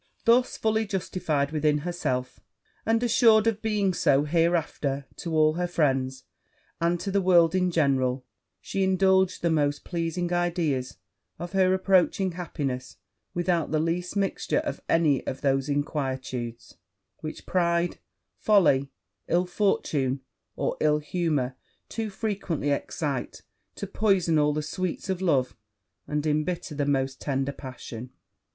Thus 0.25 0.57
fully 0.57 0.87
justified 0.87 1.51
within 1.51 1.77
herself, 1.79 2.39
and 2.87 3.03
assured 3.03 3.45
of 3.45 3.61
being 3.61 3.93
so 3.93 4.23
hereafter 4.23 5.05
to 5.17 5.35
all 5.35 5.53
her 5.53 5.67
friends, 5.67 6.23
and 6.79 6.99
to 7.01 7.11
the 7.11 7.21
world 7.21 7.53
in 7.53 7.69
general, 7.69 8.25
she 8.59 8.81
indulged 8.83 9.43
the 9.43 9.51
most 9.51 9.83
pleasing 9.83 10.33
ideas 10.33 10.97
of 11.37 11.51
her 11.51 11.71
approaching 11.75 12.31
happiness, 12.31 12.97
without 13.35 13.69
the 13.69 13.77
least 13.79 14.15
mixture 14.15 14.57
of 14.61 14.81
any 14.89 15.23
of 15.27 15.41
those 15.41 15.69
inquietudes, 15.69 16.77
which 17.19 17.45
pride, 17.45 17.99
folly, 18.39 18.89
ill 19.27 19.45
fortune, 19.45 20.21
or 20.55 20.77
ill 20.79 20.97
humour, 20.97 21.53
too 21.89 22.09
frequently 22.09 22.71
excite, 22.71 23.43
to 23.75 23.85
poison 23.85 24.39
all 24.39 24.51
the 24.51 24.63
sweets 24.63 25.11
of 25.11 25.21
love 25.21 25.55
and 26.07 26.25
imbitter 26.25 26.73
the 26.73 26.87
most 26.87 27.21
tender 27.21 27.51
passion. 27.51 28.09